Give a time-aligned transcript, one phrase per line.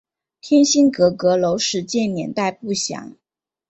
[0.41, 3.15] 天心阁阁楼始建年代不详。